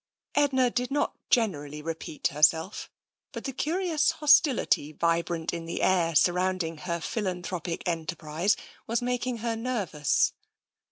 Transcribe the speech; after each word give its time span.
Edna 0.33 0.71
did 0.71 0.89
not 0.89 1.15
generally 1.29 1.79
repeat 1.79 2.29
herself, 2.29 2.89
but 3.31 3.43
the 3.43 3.53
curious 3.53 4.09
hostility 4.13 4.91
vibrant 4.91 5.53
in 5.53 5.67
the 5.67 5.83
air 5.83 6.15
surrounding 6.15 6.77
her 6.77 6.97
philan 6.97 7.43
thropic 7.43 7.83
enterprise 7.85 8.57
was 8.87 9.03
making 9.03 9.37
her 9.45 9.55
nervous. 9.55 10.33